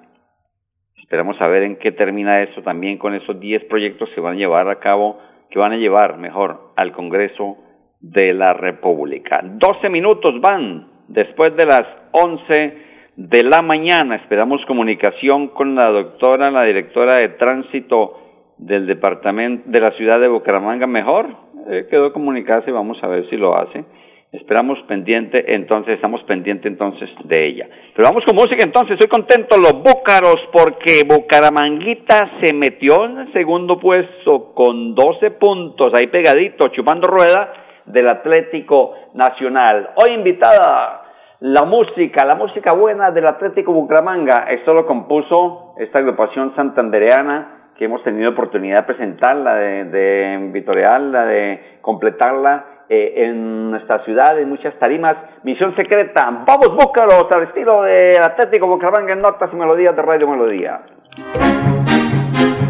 Esperamos 0.98 1.40
a 1.40 1.48
ver 1.48 1.64
en 1.64 1.78
qué 1.78 1.92
termina 1.92 2.42
eso 2.44 2.62
también 2.62 2.98
con 2.98 3.14
esos 3.14 3.40
10 3.40 3.66
proyectos 3.66 4.10
que 4.14 4.22
van 4.22 4.34
a 4.34 4.38
llevar 4.38 4.68
a 4.70 4.80
cabo, 4.80 5.20
que 5.50 5.60
van 5.60 5.72
a 5.72 5.78
llevar 5.78 6.18
mejor 6.18 6.74
al 6.76 6.92
Congreso 6.92 7.58
de 8.00 8.34
la 8.34 8.54
República. 8.54 9.42
12 9.44 9.90
minutos 9.90 10.40
van 10.42 10.88
después 11.08 11.56
de 11.56 11.66
las 11.66 11.84
11 12.12 12.85
de 13.16 13.44
la 13.44 13.62
mañana. 13.62 14.16
Esperamos 14.16 14.66
comunicación 14.66 15.50
con 15.50 15.76
la 15.76 15.90
doctora, 15.90 16.52
la 16.52 16.64
directora 16.64 17.16
de 17.16 17.30
tránsito 17.30 18.20
del 18.58 18.88
departamento 18.88 19.64
de 19.70 19.80
la 19.80 19.92
ciudad 19.92 20.20
de 20.20 20.28
Bucaramanga. 20.28 20.88
Mejor 20.88 21.28
eh, 21.70 21.88
quedó 21.90 22.12
comunicarse, 22.14 22.72
vamos 22.72 22.98
a 23.04 23.08
ver 23.08 23.30
si 23.30 23.38
lo 23.38 23.58
hace. 23.58 23.84
Esperamos 24.32 24.78
pendiente, 24.88 25.56
entonces, 25.56 25.96
estamos 25.96 26.22
pendientes 26.24 26.70
entonces 26.70 27.10
de 27.24 27.48
ella. 27.48 27.70
Pero 27.96 28.10
vamos 28.10 28.26
con 28.26 28.36
música 28.36 28.66
entonces, 28.66 28.94
estoy 28.94 29.08
contento 29.08 29.56
los 29.58 29.82
búcaros 29.82 30.36
porque 30.52 31.04
Bucaramanguita 31.08 32.32
se 32.44 32.54
metió 32.54 33.06
en 33.06 33.20
el 33.20 33.34
segundo 33.34 33.80
puesto 33.80 34.54
con 34.54 34.94
12 34.94 35.32
puntos, 35.32 35.94
ahí 35.94 36.08
pegadito, 36.08 36.68
chupando 36.68 37.08
rueda 37.08 37.54
del 37.86 38.10
Atlético 38.10 38.94
Nacional. 39.14 39.92
Hoy 39.96 40.16
invitada 40.16 41.05
la 41.42 41.64
música, 41.64 42.26
la 42.26 42.36
música 42.36 42.72
buena 42.72 43.12
del 43.12 43.28
Atlético 43.28 43.74
Bucaramanga. 43.74 44.48
Esto 44.50 44.74
lo 44.74 44.86
compuso 44.86 45.74
esta 45.78 46.00
agrupación 46.00 46.56
santandereana 46.56 47.72
que 47.78 47.86
hemos 47.86 48.02
tenido 48.04 48.32
oportunidad 48.32 48.82
de 48.82 48.94
presentarla, 48.94 49.56
de, 49.56 49.84
de 49.86 50.50
vitorearla, 50.54 51.26
de 51.26 51.78
completarla 51.82 52.66
eh, 52.88 53.26
en 53.26 53.72
nuestra 53.72 54.04
ciudad, 54.06 54.40
en 54.40 54.48
muchas 54.48 54.78
tarimas. 54.80 55.18
Misión 55.44 55.76
secreta, 55.76 56.44
vamos 56.48 56.70
búscalos 56.74 57.28
al 57.32 57.44
estilo 57.44 57.84
de 57.84 58.14
Atlético 58.18 58.68
Bucaramanga 58.68 59.14
en 59.14 59.22
notas 59.22 59.50
y 59.52 59.56
melodías 59.58 59.96
de 59.96 60.02
Radio 60.02 60.30
Melodía. 60.30 60.82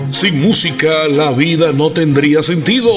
Sin 0.08 0.42
música 0.42 1.08
la 1.10 1.32
vida 1.38 1.72
no 1.76 1.92
tendría 1.92 2.42
sentido. 2.42 2.90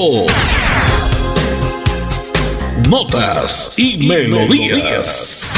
Notas 2.89 3.77
y, 3.77 3.97
melodías. 4.07 5.53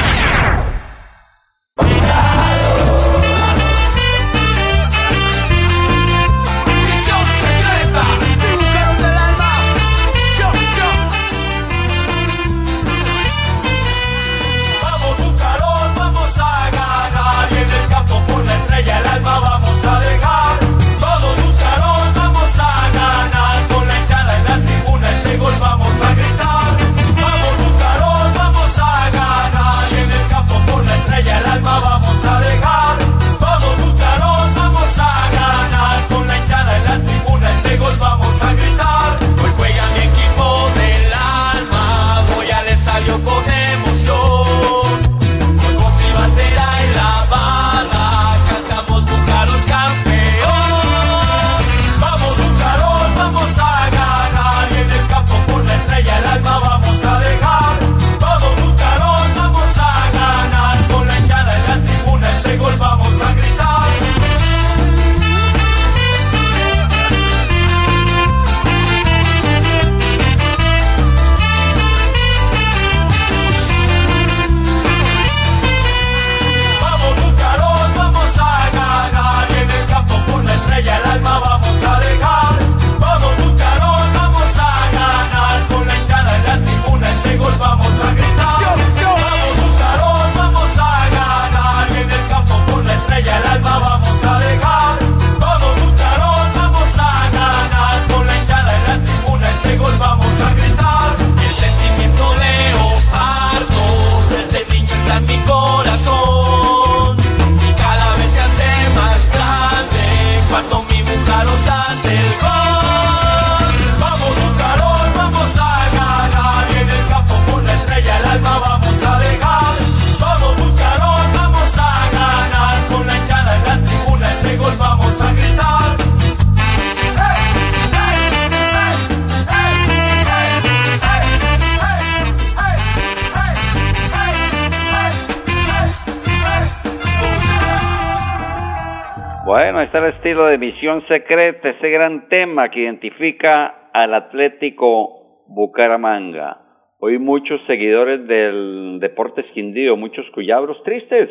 Bueno, 139.51 139.81
está 139.81 139.97
el 139.97 140.13
estilo 140.13 140.45
de 140.45 140.57
Misión 140.57 141.05
Secreta, 141.09 141.71
ese 141.71 141.89
gran 141.89 142.29
tema 142.29 142.71
que 142.71 142.83
identifica 142.83 143.89
al 143.91 144.13
Atlético 144.13 145.43
Bucaramanga. 145.49 146.61
Hoy 146.99 147.19
muchos 147.19 147.59
seguidores 147.67 148.25
del 148.27 148.99
Deportes 149.01 149.45
Quindío, 149.53 149.97
muchos 149.97 150.25
cuyabros 150.33 150.81
tristes, 150.83 151.29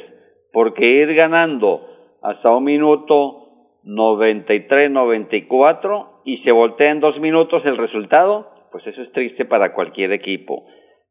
porque 0.52 0.84
ir 0.84 1.14
ganando 1.14 1.88
hasta 2.22 2.50
un 2.50 2.64
minuto 2.64 3.78
93-94 3.86 6.20
y 6.26 6.42
se 6.42 6.52
voltea 6.52 6.90
en 6.90 7.00
dos 7.00 7.18
minutos 7.20 7.64
el 7.64 7.78
resultado, 7.78 8.50
pues 8.70 8.86
eso 8.86 9.00
es 9.00 9.10
triste 9.12 9.46
para 9.46 9.72
cualquier 9.72 10.12
equipo. 10.12 10.66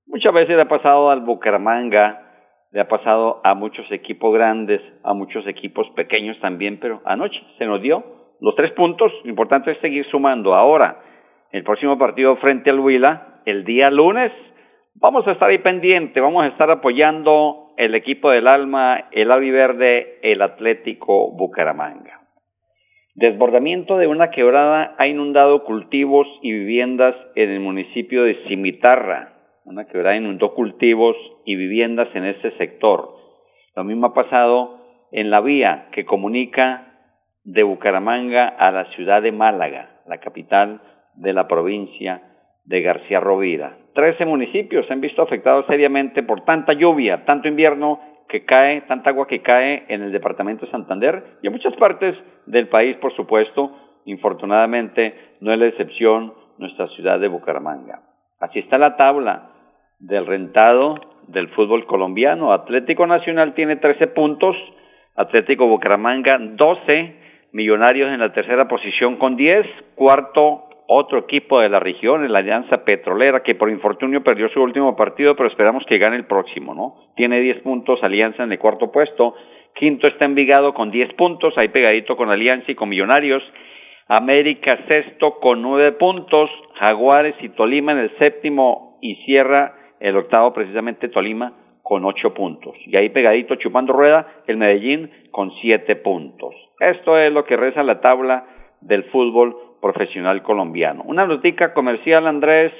Muchas 0.05 0.31
veces 0.31 0.55
le 0.55 0.61
ha 0.61 0.67
pasado 0.67 1.09
al 1.09 1.21
Bucaramanga, 1.21 2.28
le 2.71 2.81
ha 2.81 2.87
pasado 2.87 3.41
a 3.43 3.55
muchos 3.55 3.91
equipos 3.91 4.33
grandes, 4.33 4.81
a 5.03 5.13
muchos 5.13 5.45
equipos 5.47 5.89
pequeños 5.95 6.39
también, 6.39 6.79
pero 6.79 7.01
anoche 7.05 7.39
se 7.57 7.65
nos 7.65 7.81
dio 7.81 8.03
los 8.41 8.55
tres 8.55 8.71
puntos. 8.71 9.11
Lo 9.23 9.29
importante 9.29 9.71
es 9.71 9.77
seguir 9.79 10.05
sumando. 10.09 10.53
Ahora, 10.53 10.99
el 11.51 11.63
próximo 11.63 11.97
partido 11.97 12.35
frente 12.37 12.69
al 12.69 12.79
Huila, 12.79 13.41
el 13.45 13.65
día 13.65 13.89
lunes, 13.89 14.31
vamos 14.95 15.27
a 15.27 15.31
estar 15.31 15.49
ahí 15.49 15.59
pendiente, 15.59 16.21
vamos 16.21 16.43
a 16.43 16.47
estar 16.47 16.69
apoyando 16.69 17.73
el 17.77 17.95
equipo 17.95 18.29
del 18.29 18.47
Alma, 18.47 19.05
el 19.11 19.29
Verde, 19.29 20.19
el 20.21 20.41
Atlético 20.41 21.31
Bucaramanga. 21.31 22.19
Desbordamiento 23.15 23.97
de 23.97 24.07
una 24.07 24.29
quebrada 24.29 24.95
ha 24.97 25.07
inundado 25.07 25.63
cultivos 25.63 26.27
y 26.41 26.51
viviendas 26.51 27.15
en 27.35 27.49
el 27.49 27.59
municipio 27.59 28.23
de 28.23 28.35
Cimitarra. 28.47 29.38
Una 29.69 29.85
quebrada 29.85 30.15
inundó 30.15 30.55
cultivos 30.55 31.15
y 31.45 31.55
viviendas 31.55 32.07
en 32.15 32.25
este 32.25 32.57
sector. 32.57 33.13
Lo 33.75 33.83
mismo 33.83 34.07
ha 34.07 34.13
pasado 34.15 34.79
en 35.11 35.29
la 35.29 35.41
vía 35.41 35.89
que 35.91 36.05
comunica 36.05 36.87
de 37.43 37.61
Bucaramanga 37.61 38.47
a 38.47 38.71
la 38.71 38.85
ciudad 38.95 39.21
de 39.21 39.31
Málaga, 39.31 40.01
la 40.07 40.17
capital 40.17 40.81
de 41.13 41.33
la 41.33 41.47
provincia 41.47 42.19
de 42.65 42.81
García 42.81 43.19
Rovira. 43.19 43.77
Trece 43.93 44.25
municipios 44.25 44.87
se 44.87 44.93
han 44.93 45.01
visto 45.01 45.21
afectados 45.21 45.67
seriamente 45.67 46.23
por 46.23 46.43
tanta 46.45 46.73
lluvia, 46.73 47.23
tanto 47.25 47.47
invierno 47.47 47.99
que 48.27 48.45
cae, 48.45 48.81
tanta 48.81 49.11
agua 49.11 49.27
que 49.27 49.43
cae 49.43 49.85
en 49.87 50.01
el 50.01 50.11
departamento 50.11 50.65
de 50.65 50.71
Santander 50.71 51.37
y 51.43 51.47
en 51.47 51.53
muchas 51.53 51.75
partes 51.75 52.15
del 52.47 52.69
país, 52.69 52.97
por 52.97 53.15
supuesto. 53.15 53.71
Infortunadamente, 54.05 55.13
no 55.41 55.53
es 55.53 55.59
la 55.59 55.67
excepción 55.67 56.33
nuestra 56.57 56.87
ciudad 56.87 57.19
de 57.19 57.27
Bucaramanga. 57.27 58.01
Así 58.39 58.57
está 58.57 58.79
la 58.79 58.95
tabla 58.95 59.57
del 59.99 60.25
rentado 60.25 60.95
del 61.27 61.49
fútbol 61.49 61.85
colombiano. 61.85 62.53
Atlético 62.53 63.05
Nacional 63.05 63.53
tiene 63.53 63.75
13 63.75 64.07
puntos, 64.07 64.55
Atlético 65.15 65.67
Bucaramanga 65.67 66.37
12, 66.39 67.15
Millonarios 67.51 68.11
en 68.11 68.19
la 68.19 68.31
tercera 68.31 68.67
posición 68.67 69.17
con 69.17 69.35
10, 69.35 69.65
cuarto 69.95 70.65
otro 70.87 71.19
equipo 71.19 71.59
de 71.59 71.69
la 71.69 71.79
región, 71.79 72.31
la 72.31 72.39
Alianza 72.39 72.83
Petrolera, 72.83 73.43
que 73.43 73.55
por 73.55 73.69
infortunio 73.69 74.23
perdió 74.23 74.49
su 74.49 74.61
último 74.61 74.95
partido, 74.95 75.35
pero 75.35 75.49
esperamos 75.49 75.83
que 75.85 75.97
gane 75.97 76.15
el 76.15 76.25
próximo, 76.25 76.73
¿no? 76.73 77.13
Tiene 77.15 77.39
10 77.41 77.61
puntos, 77.61 78.03
Alianza 78.03 78.43
en 78.43 78.51
el 78.51 78.59
cuarto 78.59 78.91
puesto, 78.91 79.35
quinto 79.75 80.07
está 80.07 80.25
Envigado 80.25 80.73
con 80.73 80.89
10 80.91 81.13
puntos, 81.13 81.55
ahí 81.57 81.69
pegadito 81.69 82.15
con 82.15 82.29
Alianza 82.29 82.71
y 82.71 82.75
con 82.75 82.89
Millonarios, 82.89 83.43
América 84.07 84.79
sexto 84.87 85.39
con 85.39 85.61
9 85.61 85.91
puntos, 85.93 86.49
Jaguares 86.79 87.35
y 87.41 87.49
Tolima 87.49 87.91
en 87.91 87.99
el 87.99 88.17
séptimo 88.17 88.97
y 89.01 89.15
cierra 89.25 89.78
el 89.99 90.17
octavo 90.17 90.53
precisamente 90.53 91.09
Tolima 91.09 91.53
con 91.81 92.05
8 92.05 92.33
puntos. 92.33 92.75
Y 92.85 92.95
ahí 92.95 93.09
pegadito 93.09 93.55
chupando 93.55 93.93
rueda 93.93 94.27
el 94.47 94.57
Medellín 94.57 95.11
con 95.31 95.51
7 95.61 95.95
puntos. 95.97 96.53
Esto 96.79 97.17
es 97.17 97.31
lo 97.33 97.45
que 97.45 97.57
reza 97.57 97.83
la 97.83 97.99
tabla 97.99 98.45
del 98.81 99.05
fútbol 99.05 99.55
profesional 99.81 100.43
colombiano. 100.43 101.03
Una 101.05 101.25
notica 101.25 101.73
comercial, 101.73 102.27
Andrés, 102.27 102.73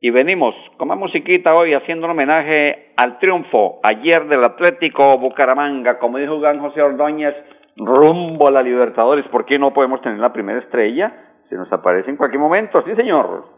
y 0.00 0.10
venimos 0.10 0.54
con 0.76 0.88
más 0.88 0.98
musiquita 0.98 1.54
hoy 1.54 1.74
haciendo 1.74 2.06
un 2.06 2.12
homenaje 2.12 2.92
al 2.96 3.18
triunfo 3.18 3.80
ayer 3.82 4.26
del 4.26 4.44
Atlético 4.44 5.18
Bucaramanga, 5.18 5.98
como 5.98 6.18
dijo 6.18 6.38
Juan 6.38 6.60
José 6.60 6.82
Ordóñez, 6.82 7.34
rumbo 7.76 8.48
a 8.48 8.52
la 8.52 8.62
Libertadores. 8.62 9.26
¿Por 9.28 9.44
qué 9.44 9.58
no 9.58 9.72
podemos 9.72 10.00
tener 10.00 10.18
la 10.18 10.32
primera 10.32 10.60
estrella? 10.60 11.12
Se 11.48 11.56
nos 11.56 11.72
aparece 11.72 12.10
en 12.10 12.16
cualquier 12.16 12.40
momento, 12.40 12.82
sí 12.82 12.94
señor. 12.94 13.57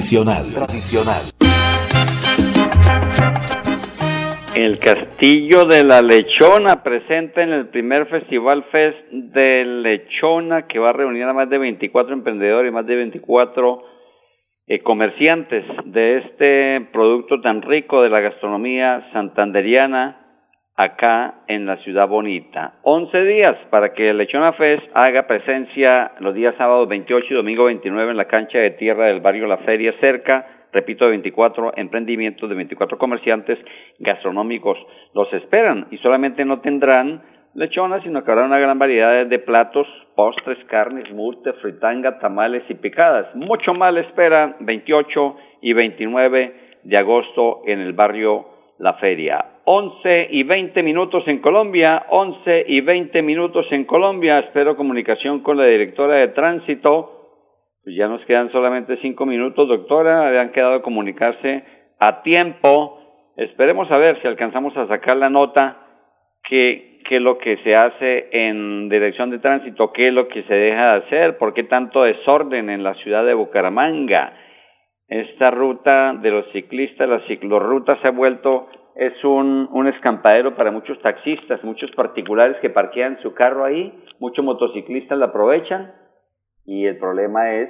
El 4.55 4.79
Castillo 4.79 5.65
de 5.65 5.85
la 5.85 6.03
Lechona 6.03 6.83
presenta 6.83 7.43
en 7.43 7.51
el 7.51 7.69
primer 7.69 8.07
Festival 8.09 8.65
Fest 8.71 9.11
de 9.11 9.65
Lechona 9.65 10.67
que 10.67 10.79
va 10.79 10.91
a 10.91 10.93
reunir 10.93 11.23
a 11.23 11.33
más 11.33 11.49
de 11.49 11.57
24 11.57 12.13
emprendedores 12.13 12.71
y 12.71 12.75
más 12.75 12.87
de 12.87 12.95
24 12.95 13.83
eh, 14.67 14.83
comerciantes 14.83 15.65
de 15.87 16.19
este 16.19 16.89
producto 16.93 17.41
tan 17.41 17.63
rico 17.63 18.03
de 18.03 18.11
la 18.11 18.21
gastronomía 18.21 19.09
santanderiana 19.15 20.26
acá 20.77 21.37
en 21.49 21.65
la 21.65 21.79
ciudad 21.79 22.07
bonita. 22.07 22.75
11 22.83 23.25
días 23.25 23.57
para 23.71 23.95
que 23.95 24.11
el 24.11 24.19
Lechona 24.19 24.53
Fest 24.53 24.85
haga 24.93 25.27
presencia 25.27 26.12
los 26.21 26.35
días 26.35 26.55
sábados 26.59 26.89
28 26.89 27.27
y 27.31 27.35
domingo 27.35 27.65
29 27.65 28.11
en 28.11 28.17
la 28.17 28.27
cancha 28.27 28.59
de 28.59 28.73
tierra 28.73 29.07
del 29.07 29.21
barrio 29.21 29.47
La 29.47 29.59
Feria 29.59 29.95
cerca, 30.01 30.47
repito, 30.73 31.07
de 31.07 31.12
24 31.12 31.73
emprendimientos 31.77 32.49
de 32.49 32.55
24 32.55 32.99
comerciantes 32.99 33.59
gastronómicos. 33.99 34.79
Los 35.15 35.33
esperan 35.33 35.87
y 35.91 35.97
solamente 35.99 36.45
no 36.45 36.61
tendrán 36.61 37.23
lechona, 37.55 38.03
sino 38.03 38.23
que 38.23 38.31
habrá 38.31 38.45
una 38.45 38.59
gran 38.59 38.79
variedad 38.79 39.25
de 39.25 39.39
platos, 39.39 39.87
postres, 40.15 40.59
carnes, 40.67 41.11
murte, 41.11 41.55
fritanga, 41.55 42.19
tamales 42.19 42.65
y 42.69 42.75
picadas. 42.75 43.35
Mucho 43.35 43.73
más 43.73 43.95
le 43.95 44.03
esperan 44.03 44.57
28 44.61 45.37
y 45.62 45.73
29 45.73 46.55
de 46.83 46.97
agosto 46.99 47.62
en 47.65 47.81
el 47.81 47.95
barrio 47.95 48.56
La 48.79 48.95
Feria. 48.95 49.45
11 49.65 50.29
y 50.31 50.43
20 50.43 50.83
minutos 50.83 51.27
en 51.27 51.39
Colombia, 51.39 52.07
11 52.11 52.67
y 52.69 52.81
20 52.83 53.23
minutos 53.23 53.67
en 53.71 53.85
Colombia. 53.85 54.39
Espero 54.39 54.77
comunicación 54.77 55.41
con 55.41 55.57
la 55.57 55.65
directora 55.65 56.17
de 56.17 56.29
tránsito. 56.29 57.12
Pues 57.83 57.97
ya 57.97 58.07
nos 58.07 58.25
quedan 58.27 58.53
solamente 58.53 58.99
5 59.01 59.27
minutos, 59.27 59.69
doctora. 59.69 60.29
Habían 60.29 60.53
quedado 60.53 60.83
comunicarse 60.83 61.65
a 61.99 62.23
tiempo. 62.23 63.01
Esperemos 63.37 63.91
a 63.91 63.97
ver 63.97 64.21
si 64.21 64.29
alcanzamos 64.29 64.77
a 64.77 64.87
sacar 64.89 65.17
la 65.17 65.31
nota 65.31 65.79
que, 66.45 67.01
que 67.09 67.19
lo 67.19 67.39
que 67.39 67.57
se 67.59 67.75
hace 67.75 68.29
en 68.31 68.89
dirección 68.89 69.31
de 69.31 69.39
tránsito, 69.39 69.93
qué 69.93 70.09
es 70.09 70.15
lo 70.15 70.29
que 70.29 70.43
se 70.45 70.55
deja 70.55 70.93
de 70.93 70.99
hacer, 70.99 71.39
por 71.39 71.55
qué 71.55 71.65
tanto 71.65 72.03
desorden 72.03 72.71
en 72.71 72.83
la 72.83 72.95
ciudad 72.95 73.25
de 73.25 73.35
Bucaramanga. 73.35 74.33
Esta 75.09 75.51
ruta 75.51 76.14
de 76.14 76.31
los 76.31 76.51
ciclistas, 76.53 77.09
la 77.09 77.21
ciclorruta 77.27 78.01
se 78.01 78.09
ha 78.09 78.11
vuelto 78.11 78.69
es 78.97 79.23
un, 79.25 79.69
un 79.73 79.87
escampadero 79.88 80.57
para 80.57 80.71
muchos 80.71 80.99
taxistas, 81.03 81.62
muchos 81.62 81.90
particulares 81.92 82.57
que 82.62 82.71
parquean 82.71 83.19
su 83.21 83.35
carro 83.35 83.64
ahí, 83.64 83.92
muchos 84.19 84.42
motociclistas 84.45 85.19
la 85.19 85.27
aprovechan 85.27 85.92
y 86.64 86.87
el 86.87 86.99
problema 86.99 87.53
es 87.53 87.69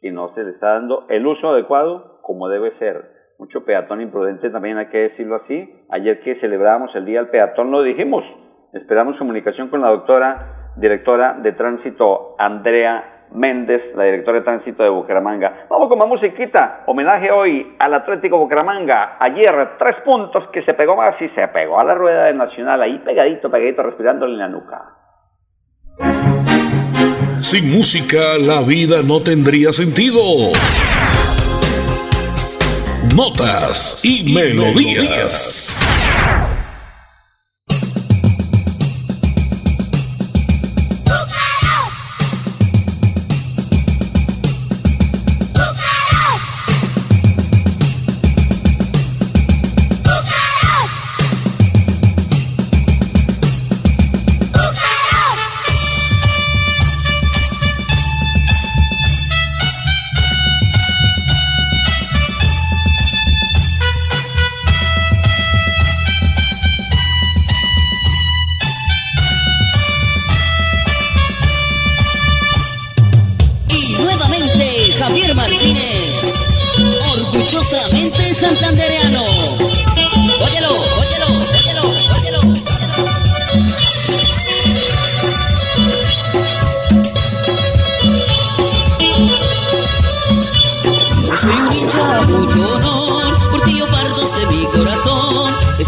que 0.00 0.10
no 0.10 0.34
se 0.34 0.42
le 0.42 0.50
está 0.50 0.74
dando 0.74 1.06
el 1.08 1.24
uso 1.26 1.50
adecuado 1.50 2.20
como 2.22 2.48
debe 2.48 2.76
ser. 2.78 3.16
Mucho 3.38 3.64
peatón 3.64 4.00
imprudente 4.00 4.50
también 4.50 4.78
hay 4.78 4.86
que 4.86 5.10
decirlo 5.10 5.36
así. 5.36 5.70
Ayer 5.90 6.20
que 6.20 6.40
celebramos 6.40 6.94
el 6.96 7.04
Día 7.04 7.20
del 7.20 7.30
Peatón 7.30 7.70
lo 7.70 7.82
dijimos. 7.82 8.24
Esperamos 8.72 9.16
comunicación 9.18 9.68
con 9.68 9.82
la 9.82 9.88
doctora 9.88 10.72
directora 10.76 11.34
de 11.42 11.52
tránsito 11.52 12.34
Andrea 12.38 13.15
Méndez, 13.32 13.82
la 13.94 14.04
directora 14.04 14.38
de 14.38 14.44
tránsito 14.44 14.82
de 14.82 14.88
Bucaramanga. 14.88 15.66
Vamos 15.68 15.88
con 15.88 15.98
más 15.98 16.08
musiquita. 16.08 16.84
Homenaje 16.86 17.30
hoy 17.30 17.74
al 17.78 17.94
Atlético 17.94 18.38
Bucaramanga. 18.38 19.16
Ayer, 19.18 19.76
tres 19.78 19.96
puntos 20.04 20.48
que 20.52 20.62
se 20.62 20.74
pegó 20.74 20.96
más 20.96 21.20
y 21.20 21.28
se 21.30 21.48
pegó 21.48 21.78
a 21.78 21.84
la 21.84 21.94
rueda 21.94 22.24
de 22.24 22.34
Nacional, 22.34 22.82
ahí 22.82 22.98
pegadito, 22.98 23.50
pegadito, 23.50 23.82
respirándole 23.82 24.32
en 24.34 24.38
la 24.38 24.48
nuca. 24.48 24.82
Sin 27.38 27.70
música, 27.70 28.38
la 28.38 28.62
vida 28.62 29.02
no 29.06 29.20
tendría 29.20 29.72
sentido. 29.72 30.20
Notas 33.14 34.04
y, 34.04 34.34
melodías. 34.34 35.82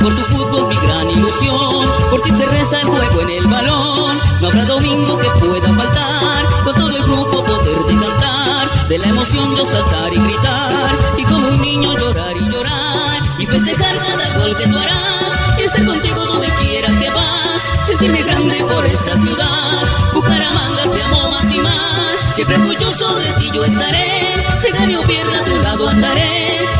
Por 0.02 0.14
tu 0.14 0.22
fútbol 0.24 0.68
mi 0.68 0.76
gran 0.76 1.10
ilusión, 1.10 1.86
por 2.10 2.20
ti 2.22 2.30
se 2.30 2.46
reza 2.46 2.80
el 2.80 2.86
juego 2.86 3.20
en 3.22 3.30
el 3.30 3.46
balón. 3.48 4.20
No 4.40 4.46
habrá 4.46 4.64
domingo 4.64 5.18
que 5.18 5.28
pueda 5.40 5.72
faltar, 5.72 6.64
con 6.64 6.74
todo 6.74 6.96
el 6.96 7.02
grupo 7.02 7.44
poderte 7.44 7.98
cantar. 7.98 8.88
De 8.88 8.98
la 8.98 9.08
emoción 9.08 9.56
yo 9.56 9.64
saltar 9.64 10.12
y 10.12 10.18
gritar, 10.18 10.98
y 11.16 11.24
como 11.24 11.48
un 11.48 11.60
niño 11.60 11.92
llorar 11.98 12.36
y 12.36 12.48
llorar. 12.48 13.22
Y 13.38 13.46
festejar 13.46 13.96
cada 13.96 14.38
gol 14.38 14.56
que 14.56 14.68
tú 14.68 14.78
harás, 14.78 15.58
y 15.58 15.62
estar 15.62 15.84
contigo 15.84 16.24
donde 16.26 16.48
quiera 16.54 16.88
que 17.00 17.10
vas. 17.10 17.72
Sentirme 17.86 18.22
grande 18.22 18.64
por 18.64 18.86
esta 18.86 19.16
ciudad, 19.16 19.82
Bucaramanga 20.14 20.82
te 20.82 21.02
amo 21.02 21.30
más 21.32 21.52
y 21.52 21.60
más. 21.60 22.34
Siempre 22.34 22.56
orgulloso 22.56 23.16
de 23.16 23.32
ti 23.32 23.50
yo 23.52 23.64
estaré, 23.64 24.46
se 24.58 24.70
gane 24.70 24.96
o 24.96 25.02
pierda 25.02 25.40
a 25.40 25.44
tu 25.44 25.56
lado 25.56 25.88
andaré 25.88 26.77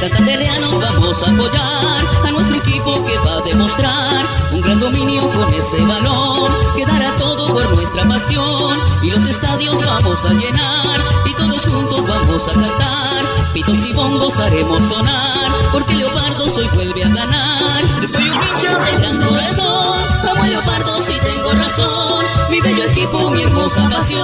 Santandereanos 0.00 0.80
vamos 0.80 1.22
a 1.22 1.30
apoyar 1.30 2.26
a 2.26 2.30
nuestro 2.30 2.56
equipo 2.56 3.04
que 3.04 3.18
va 3.18 3.34
a 3.34 3.40
demostrar 3.42 4.24
un 4.50 4.62
gran 4.62 4.78
dominio 4.78 5.30
con 5.32 5.52
ese 5.52 5.84
balón 5.84 6.50
que 6.74 6.86
dará 6.86 7.14
todo 7.16 7.46
por 7.52 7.70
nuestra 7.74 8.08
pasión. 8.08 8.80
Y 9.02 9.10
los 9.10 9.26
estadios 9.26 9.78
vamos 9.84 10.24
a 10.24 10.32
llenar 10.32 11.00
y 11.26 11.34
todos 11.34 11.66
juntos 11.66 12.06
vamos 12.08 12.48
a 12.48 12.52
cantar. 12.52 13.24
Pitos 13.52 13.84
y 13.84 13.92
bombos 13.92 14.38
haremos 14.38 14.80
sonar 14.88 15.50
porque 15.70 15.96
Leopardo 15.96 16.44
hoy 16.44 16.68
vuelve 16.72 17.04
a 17.04 17.08
ganar. 17.08 17.84
Yo 18.00 18.08
soy 18.08 18.22
un 18.22 18.40
niño 18.40 18.78
de 18.78 18.98
gran 19.02 19.18
corazón 19.18 20.10
amo 20.30 20.42
a 20.42 20.46
Leopardo 20.46 21.02
si 21.02 21.18
tengo 21.18 21.50
razón. 21.52 22.24
Mi 22.50 22.60
bello 22.60 22.84
equipo 22.84 23.30
mi 23.30 23.42
hermosa 23.42 23.88
pasión 23.88 24.19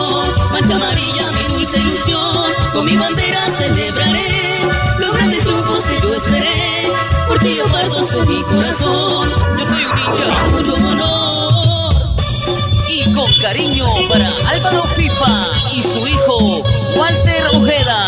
cariño 13.46 13.84
para 14.08 14.26
Álvaro 14.50 14.82
FIFA 14.98 15.78
y 15.78 15.80
su 15.80 16.04
hijo 16.04 16.64
Walter 16.98 17.44
Ojeda. 17.54 18.00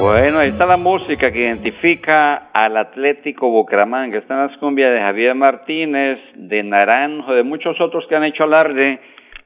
Bueno, 0.00 0.40
ahí 0.40 0.48
está 0.48 0.66
la 0.66 0.76
música 0.76 1.30
que 1.30 1.38
identifica 1.42 2.50
al 2.52 2.76
Atlético 2.76 3.48
Bucaramanga. 3.50 4.18
Están 4.18 4.48
las 4.48 4.56
cumbias 4.58 4.92
de 4.92 4.98
Javier 4.98 5.36
Martínez, 5.36 6.18
de 6.34 6.64
Naranjo, 6.64 7.34
de 7.34 7.44
muchos 7.44 7.80
otros 7.80 8.04
que 8.08 8.16
han 8.16 8.24
hecho 8.24 8.42
alarde 8.42 8.98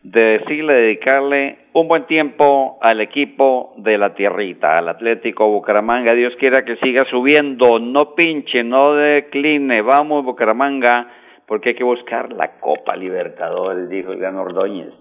de 0.03 0.39
decirle, 0.39 0.73
dedicarle 0.75 1.59
un 1.75 1.87
buen 1.87 2.07
tiempo 2.07 2.79
al 2.81 3.01
equipo 3.01 3.75
de 3.79 3.99
la 3.99 4.15
tierrita, 4.15 4.79
al 4.79 4.89
Atlético 4.89 5.49
Bucaramanga. 5.49 6.13
Dios 6.15 6.35
quiera 6.39 6.65
que 6.65 6.77
siga 6.77 7.05
subiendo, 7.05 7.79
no 7.79 8.15
pinche, 8.15 8.65
no 8.65 8.95
decline. 8.95 9.81
Vamos, 9.83 10.25
Bucaramanga, 10.25 11.09
porque 11.47 11.71
hay 11.71 11.75
que 11.77 11.85
buscar 11.85 12.33
la 12.33 12.59
Copa 12.59 12.97
Libertadores, 12.97 13.89
dijo 13.89 14.13
el 14.13 14.19
gran 14.19 14.37
Ordóñez. 14.37 14.93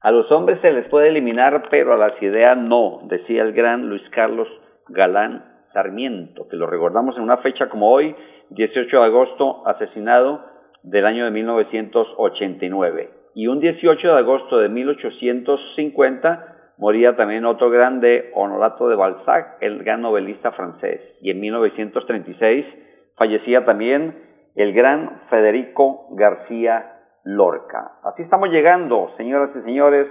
A 0.00 0.10
los 0.10 0.30
hombres 0.30 0.60
se 0.60 0.70
les 0.70 0.86
puede 0.88 1.08
eliminar, 1.08 1.64
pero 1.70 1.94
a 1.94 1.96
las 1.96 2.20
ideas 2.22 2.56
no, 2.56 3.00
decía 3.04 3.42
el 3.42 3.52
gran 3.52 3.88
Luis 3.88 4.02
Carlos 4.10 4.48
Galán 4.88 5.44
Sarmiento, 5.72 6.46
que 6.48 6.56
lo 6.56 6.66
recordamos 6.66 7.16
en 7.16 7.22
una 7.22 7.38
fecha 7.38 7.68
como 7.68 7.90
hoy, 7.90 8.14
18 8.50 9.00
de 9.00 9.04
agosto, 9.04 9.66
asesinado 9.66 10.44
del 10.82 11.06
año 11.06 11.24
de 11.24 11.30
1989. 11.30 13.23
Y 13.34 13.48
un 13.48 13.60
18 13.60 14.06
de 14.06 14.18
agosto 14.18 14.58
de 14.58 14.68
1850 14.68 16.54
moría 16.78 17.16
también 17.16 17.44
otro 17.44 17.68
grande, 17.70 18.30
Honorato 18.34 18.88
de 18.88 18.96
Balzac, 18.96 19.58
el 19.60 19.82
gran 19.82 20.02
novelista 20.02 20.52
francés. 20.52 21.00
Y 21.20 21.30
en 21.30 21.40
1936 21.40 22.64
fallecía 23.16 23.64
también 23.64 24.22
el 24.54 24.72
gran 24.72 25.22
Federico 25.30 26.08
García 26.12 27.00
Lorca. 27.24 27.92
Así 28.04 28.22
estamos 28.22 28.50
llegando, 28.50 29.10
señoras 29.16 29.50
y 29.56 29.62
señores, 29.62 30.06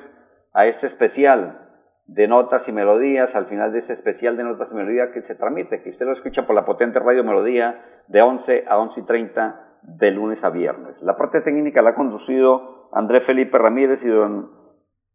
a 0.54 0.66
este 0.66 0.88
especial 0.88 1.60
de 2.08 2.28
notas 2.28 2.64
y 2.68 2.72
melodías, 2.72 3.34
al 3.34 3.46
final 3.46 3.72
de 3.72 3.80
ese 3.80 3.94
especial 3.94 4.36
de 4.36 4.44
notas 4.44 4.68
y 4.72 4.76
melodías 4.76 5.10
que 5.14 5.22
se 5.22 5.36
transmite, 5.36 5.82
que 5.82 5.92
usted 5.92 6.06
lo 6.06 6.14
escucha 6.14 6.46
por 6.46 6.56
la 6.56 6.66
potente 6.66 7.00
radio 7.00 7.24
Melodía 7.24 7.80
de 8.08 8.22
11 8.22 8.66
a 8.68 8.78
11 8.78 9.00
y 9.00 9.04
30 9.04 9.60
de 9.84 10.12
lunes 10.12 10.44
a 10.44 10.50
viernes. 10.50 11.02
La 11.02 11.16
parte 11.16 11.42
técnica 11.42 11.82
la 11.82 11.92
ha 11.92 11.96
conducido 11.96 12.73
Andrés 12.94 13.24
Felipe 13.26 13.58
Ramírez 13.58 14.00
y 14.04 14.08
don 14.08 14.50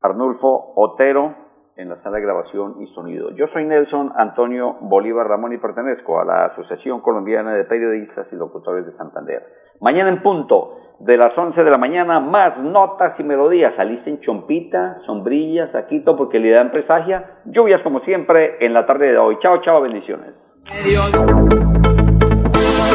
Arnulfo 0.00 0.72
Otero 0.76 1.34
en 1.76 1.88
la 1.88 2.02
sala 2.02 2.16
de 2.16 2.22
grabación 2.22 2.82
y 2.82 2.86
sonido. 2.88 3.30
Yo 3.30 3.46
soy 3.52 3.64
Nelson 3.64 4.12
Antonio 4.16 4.76
Bolívar 4.80 5.28
Ramón 5.28 5.52
y 5.52 5.58
pertenezco 5.58 6.20
a 6.20 6.24
la 6.24 6.46
Asociación 6.46 7.00
Colombiana 7.00 7.54
de 7.54 7.64
Periodistas 7.64 8.26
y 8.32 8.36
Locutores 8.36 8.84
de 8.84 8.92
Santander. 8.96 9.44
Mañana 9.80 10.08
en 10.08 10.20
punto 10.20 10.76
de 10.98 11.16
las 11.16 11.36
11 11.38 11.62
de 11.62 11.70
la 11.70 11.78
mañana, 11.78 12.18
más 12.18 12.58
notas 12.58 13.18
y 13.20 13.22
melodías. 13.22 13.72
Alisten 13.78 14.20
chompita, 14.20 14.98
sombrillas, 15.06 15.70
saquito, 15.70 16.16
porque 16.16 16.40
le 16.40 16.50
dan 16.50 16.72
presagia. 16.72 17.42
Lluvias 17.44 17.82
como 17.82 18.00
siempre 18.00 18.56
en 18.58 18.74
la 18.74 18.84
tarde 18.84 19.12
de 19.12 19.18
hoy. 19.18 19.38
Chao, 19.40 19.60
chao, 19.62 19.80
bendiciones. 19.80 20.34